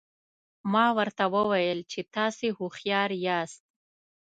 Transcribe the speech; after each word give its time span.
ما 0.73 0.85
ورته 0.97 1.23
وویل 1.35 1.79
چې 1.91 1.99
تاسي 2.15 2.47
هوښیار 2.57 3.09
یاست. 3.25 3.63